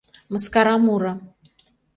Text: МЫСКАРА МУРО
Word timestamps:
МЫСКАРА 0.33 0.75
МУРО 0.85 1.11